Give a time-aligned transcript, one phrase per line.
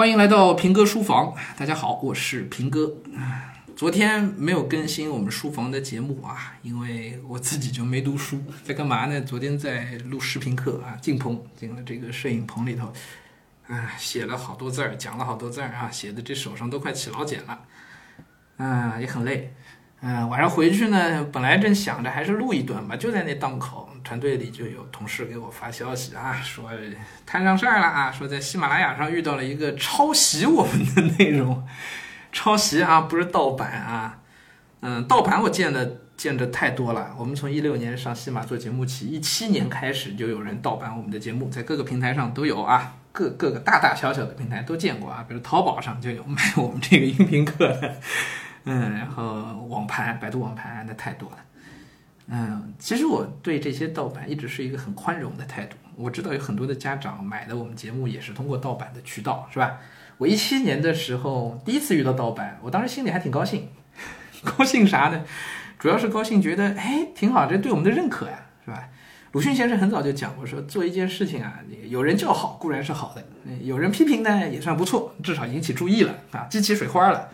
[0.00, 2.90] 欢迎来到平哥书房，大家好，我是平哥。
[3.76, 9.20] 昨天没有更新我们书房的节目啊，因为我自己就没读书，在干嘛呢？
[9.20, 12.90] 昨天在录视频课啊，进棚进了这个摄影棚里头，
[13.66, 17.60] 啊，写了好多字儿，讲了好多字儿啊，写的这手上都快起老茧了，
[18.56, 19.52] 啊，也很累。
[20.00, 26.68] 嗯，晚上回去呢，本来正想着还是录一段吧，就在那档口，团队里就有同事给我发消息啊，说
[27.24, 31.64] 摊上事儿了啊，说在喜马拉雅上遇到了一个抄袭我们的内容，
[32.32, 34.18] 抄袭啊，不是盗版啊，
[34.80, 37.14] 嗯，盗版我见的见的太多了。
[37.16, 47.94] 我们从一六年上喜马做节目起，一七年开始就有人盗版我们的节目，在各个平台上都有啊，各各个大大小小的平台都见过啊，比如淘宝上就有 卖我们这个音频课的。
[48.64, 49.24] 嗯，然后
[49.68, 51.36] 网盘，百度网盘那太多了。
[52.32, 55.76] 嗯，其实我对这些盗版一直是一个很宽容的态度。
[55.96, 59.78] 我知道有很多的家长买的我们节目也是通过盗版的渠道，是吧？
[60.16, 63.68] 我一七年的时候第一次遇到盗版，我当时心里还挺高兴。
[64.44, 65.24] 高兴啥呢？
[65.78, 68.88] 主要是高兴觉得，哎，挺好，这对我们的认可呀，是吧？
[69.32, 73.24] 鲁迅先生很早就讲过，说做一件事情啊，有人叫好固然是好的，
[73.62, 77.28] 有人批评呢也算不错，至少引起注意了啊，激起水花了。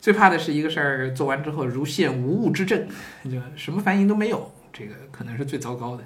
[0.00, 2.88] 最怕的是一个事儿做完之后如现无物之症，
[3.24, 6.04] 就什么反应都没有，这个可能是最糟糕的。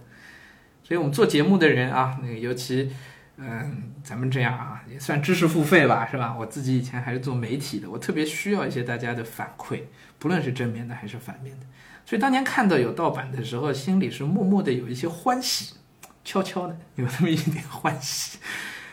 [0.83, 2.91] 所以我们做节目的人啊，那个尤其，
[3.37, 6.37] 嗯，咱们这样啊，也算知识付费吧，是吧？
[6.39, 9.83] 我自己以前还是做媒体的，我特别需要一些大家的反馈，
[10.19, 11.67] 不论是正面的还是反面的。
[12.05, 15.75] 所以当年看到有盗版的时候，心里是默默的有一些欢喜，
[16.25, 18.39] 悄悄的有那么一点欢喜。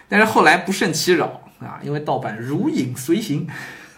[0.08, 3.48] 但是后来不胜其扰啊，因为盗版如影随形。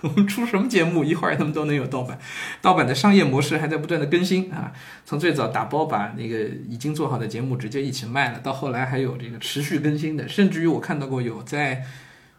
[0.05, 2.19] 我们出什么节目，一会儿他们都能有盗版，
[2.61, 4.73] 盗版的商业模式还在不断的更新啊。
[5.05, 11.83] 从最早打包把那个已经做好的节目直接一起卖了，到后来还有这个持续更新的，甚至于我看到过有在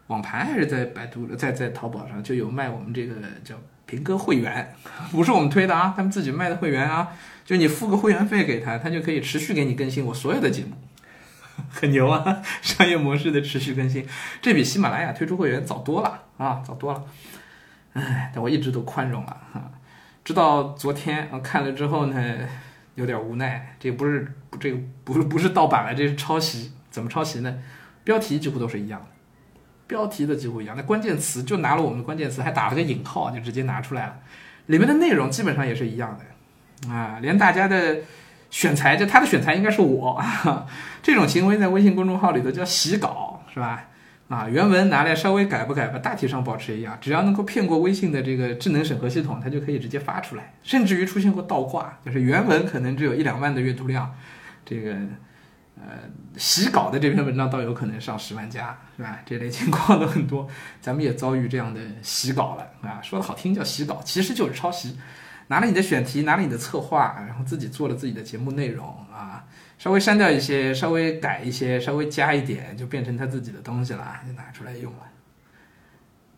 [0.07, 3.55] 网盘还是在百度，在在淘宝上就有卖我们这个叫
[3.87, 4.75] 平哥会员，
[5.11, 7.07] 不是我们推的啊，他们自己卖的会员啊，
[7.43, 10.75] 就你付个会员费给他，他就可以持续给你更新我所有的节目，
[11.71, 14.05] 很牛啊，商业模式的持续更新，
[14.39, 17.03] 这比喜马拉雅推出会员早多了啊，早多了。
[17.95, 19.71] 唉，但我一直都宽容了哈，
[20.23, 22.37] 直到昨天我看了之后呢，
[22.95, 23.75] 有点无奈。
[23.79, 26.71] 这不是这个不是不是盗版了，这是抄袭。
[26.91, 27.57] 怎么抄袭呢？
[28.03, 29.07] 标题几乎都是一样的，
[29.87, 30.75] 标题的几乎一样。
[30.77, 34.17] 那关键词就拿了我们的关键词，还打了个引号，就直接拿出来了。
[34.67, 37.97] 里面的内容基本上也是一样的啊，连大家的
[38.49, 40.21] 选材，就他的选材应该是我，
[41.01, 43.85] 这种行为在微信公众号里头叫洗稿，是吧？
[44.27, 50.53] 啊，原文拿来稍微改不改吧，大体上保持一样，只要能够骗过微信的这个智能审核系统，它就可以直接发出来。
[50.63, 54.15] 甚至于出现过倒挂，就是原文可能只有一两万的阅读量，
[54.65, 54.93] 这个
[55.75, 59.19] 呃洗稿的这篇文章倒有可能上十万加，是吧？
[59.27, 60.47] 这类情况都很多，
[60.81, 62.99] 咱们也遭遇这样的洗稿了啊。
[63.03, 64.97] 说的好听叫洗稿，其实就是抄袭，
[65.49, 69.45] 拿了你的选题，拿了你的策划，然后自己做了自己的节目内容啊。
[69.77, 74.99] 稍微删掉一些，稍微改一些，稍微加一点，就变成他自己的东西了，就拿出来用了。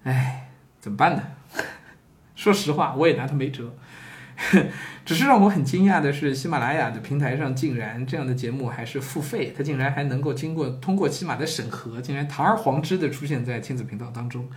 [0.03, 0.49] 哎，
[0.79, 1.23] 怎么办呢？
[2.35, 3.73] 说实话，我也拿他没辙。
[5.03, 14.47] 只是让我很惊讶的是，喜马拉雅的平台上竟然这样的节目还是付费，它竟然还能够经过通过喜马的审核，竟然堂而皇之的出现在亲子频道当中，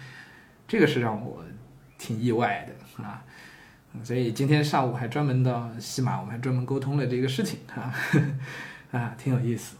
[0.68, 1.42] 这个是让我
[1.96, 3.24] 挺意外的啊。
[4.02, 7.94] 所以今天上午还专门到喜马，我们还专门沟通了这个事情啊。
[8.92, 9.76] 啊，挺有意思，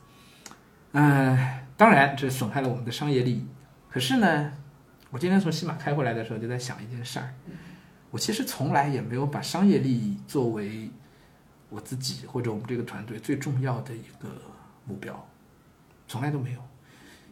[0.93, 1.37] 嗯，
[1.77, 3.47] 当然这损害了我们的商业利益。
[3.89, 4.53] 可是呢，
[5.11, 7.35] 我今天从西马开回来的时候，就在想一件事儿。
[8.13, 10.91] 我其实从来也没有把商业利益作为
[11.69, 14.29] 我自己或者我们这个团队最重要的一个
[14.85, 15.29] 目标，
[16.07, 16.61] 从来都没有。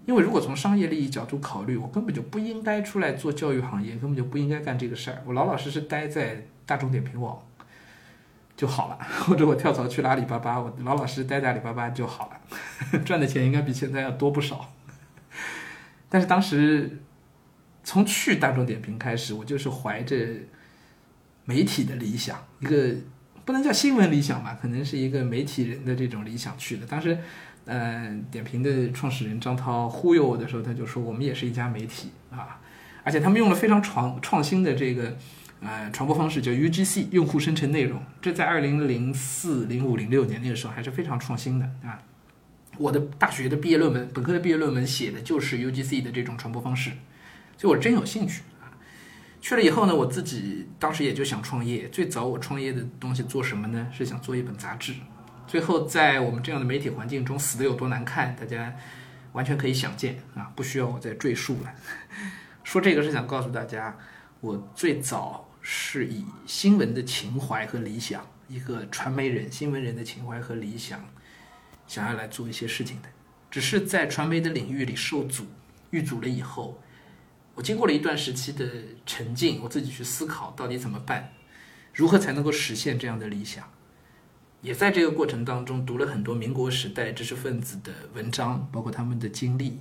[0.07, 5.23] 因为如果从商业利益角度考虑，我根本就不应该出来做教育行业，根本就不应该干这个事儿。
[5.27, 7.41] 我老老实实待在大众点评网。
[8.59, 14.75] 就好了， 或者我跳槽去了阿里巴巴，我老老实实待在阿里巴巴就好了， 赚的钱应该比现在要多不少。
[16.09, 17.01] 但是当时
[17.85, 20.17] 从去大众点评开始，我就是怀着
[21.45, 22.97] 媒体的理想，一个
[23.45, 26.85] 不能叫新闻理想吧，可能是一个媒体人的这种理想去的。
[26.85, 27.17] 当时，
[27.67, 32.61] 嗯，点评的创始人张涛忽悠我的时候，他就说我们也是一家媒体啊，
[33.05, 35.17] 而且他们用了非常创创新的这个。
[35.61, 38.01] 呃，传播方式叫 UGC，用户生成内容。
[38.23, 42.01] 这在二零零四、零五、零六年那个时候还是非常创新的啊。
[42.77, 46.93] 我的大学的毕业论文，本科的毕业论文写的就是 UGC 的这种传播方式，
[47.57, 48.71] 所以我真有兴趣啊。
[49.41, 51.89] 去了以后呢，我自己当时也就想创业。
[51.89, 53.89] 最早我创业的东西做什么呢？
[53.93, 54.95] 是想做一本杂志。
[55.49, 58.73] 最后在我们这样的媒体环境中死的有多难看，大家
[59.33, 61.73] 完全可以想见啊，不需要我再赘述了。
[62.63, 63.97] 说这个是想告诉大家，
[64.41, 71.05] 我最早是以新闻的情怀和理想，一个传媒人、新闻人的情怀和理想，
[71.89, 73.09] 想要来做一些事情的。
[73.51, 75.47] 只是在传媒的领域里受阻，
[75.91, 76.81] 遇阻了以后，
[77.55, 78.65] 我经过了一段时期的
[79.05, 81.33] 沉静，我自己去思考到底怎么办，
[81.93, 83.69] 如何才能够实现这样的理想。
[84.61, 89.81] 也在这个过程当中读了很多民国时代知识分子的文章，包括他们的经历。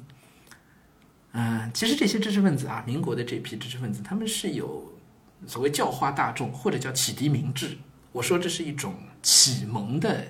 [1.40, 4.92] 嗯，其实这些知识分子啊，民国的这批知识分子，他们是有
[5.46, 7.78] 所谓教化大众或者叫启迪民智。
[8.12, 10.26] 我说这是一种启蒙的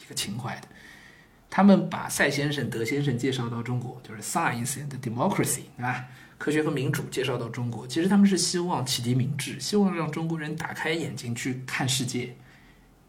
[0.00, 0.68] 一个情怀的。
[1.50, 6.04] 他们把赛先生、德先生介绍到中国，就是 Science and Democracy，对吧？
[6.38, 12.36] 科学和民主介绍到中国，其实他们是希望启迪民智，希望让中国人打开眼睛去看世界，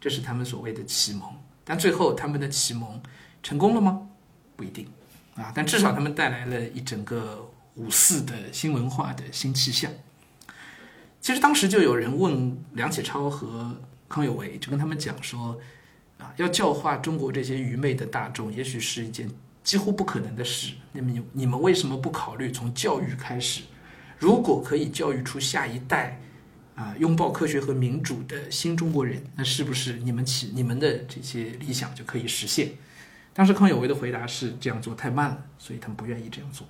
[0.01, 1.31] 这是他们所谓的启蒙。
[1.63, 2.99] 但最后他们的启蒙
[3.43, 4.09] 成功了吗？
[4.55, 4.87] 不一定。
[5.35, 9.91] 啊，但至少他们带来了一整个五四的新文化的新气象。
[11.19, 13.75] 其实当时就有人问梁启超和
[14.07, 15.57] 康有为，就跟他们讲说，
[16.17, 19.29] 啊，要教化中国这些愚昧的大众，也许是一件
[19.63, 20.73] 几乎不可能的事。
[20.91, 23.63] 那么你你们为什么不考虑从教育开始？
[24.19, 26.19] 如果可以教育出下一代，
[26.75, 32.71] 啊，拥抱科学和民主的新中国人，那是不是你们起你们的这些理想就可以实现？
[33.33, 36.67] 当时康有为的回答是：这样做太慢了，所以他们不愿意这样做。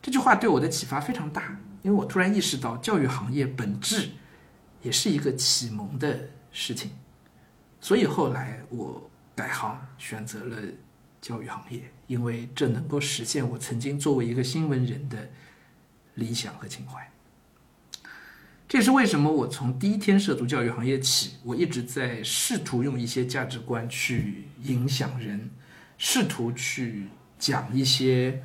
[0.00, 4.10] 这句话对我的启发非常大，因为我突然意识到，教育行业本质
[4.82, 6.92] 也是一个启蒙的事情。
[7.80, 10.56] 所以后来我改行，选择了
[11.20, 15.28] 教育行业，因为这能够实现我曾经作为一个新闻人的
[16.14, 17.10] 理想和情怀。
[18.66, 25.50] 这也是为什么我从第一天涉足教育行业起，我一直在试图用一些价值观去影响人，
[25.98, 27.08] 试图去
[27.38, 28.42] 讲一些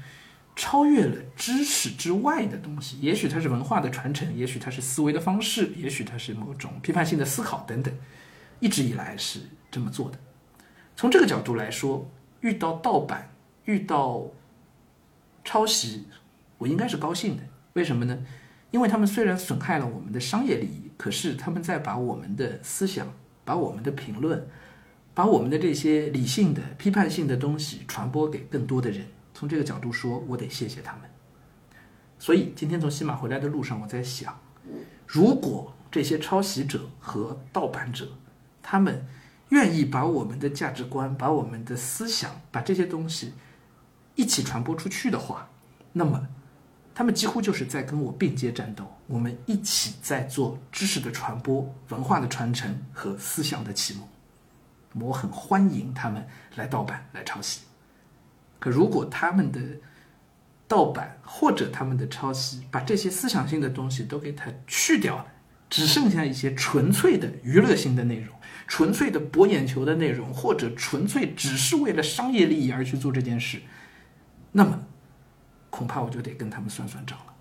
[0.56, 3.00] 超越了知识之外的东西。
[3.00, 7.92] 也许它是文化的传承，也许它是思维的方式，也许它是某种批判性的思考等等。
[8.60, 9.40] 一直以来是
[9.72, 10.20] 这么做的。
[10.98, 12.12] 从这个角度来说，
[12.42, 13.32] 遇到盗版、
[13.64, 14.28] 遇到
[15.46, 16.08] 抄袭，
[16.58, 17.44] 我应该是高兴的。
[17.74, 18.20] 为什么呢？
[18.72, 23.08] 因为他们虽然损害了我们的商业利益，可是他们在把我们的思想、
[23.44, 24.48] 把我们的评论、
[25.16, 29.08] 把我们的这些理性的、批判性的东西传播给更多的人。
[29.34, 31.10] 从这个角度说，我得谢谢他们。
[32.20, 34.40] 所以今天从西马回来的路上，我在想，
[35.08, 38.08] 如果这些抄袭者和盗版者，
[38.62, 39.08] 他们
[39.50, 43.34] 愿意把我们的价值观、把我们的思想、把这些东西
[44.14, 45.50] 一起传播出去的话，
[45.94, 46.28] 那么。
[47.00, 55.08] 他们几乎就是在跟我并肩战斗，我们一起在做知识的传播、文化的传承和思想的启蒙。
[55.08, 57.62] 我很欢迎他们来盗版、来抄袭。
[58.60, 59.62] 可如果他们的
[60.68, 65.26] 盗版或者他们的抄袭，把这些思想性的东西都给它去掉了，
[65.70, 68.36] 只剩下一些纯粹的娱乐性的内容、
[68.68, 73.62] 纯粹的博眼球的内容，或者纯粹只是为了商业利益而去做这件事，
[74.52, 74.84] 那么。
[75.80, 77.34] 恐怕我就得跟他们算算账了。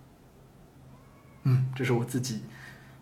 [1.43, 2.43] 嗯，这是我自己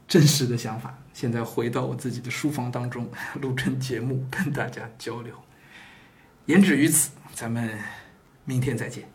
[0.08, 0.96] 真实的想法。
[1.12, 3.06] 现在回到我自己的书房当中，
[3.42, 5.34] 录成节目跟大家交流。
[6.46, 7.78] 言止于此，咱们
[8.46, 9.06] 明天再见。